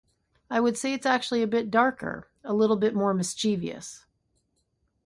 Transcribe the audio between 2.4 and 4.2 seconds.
a little bit more mischievous.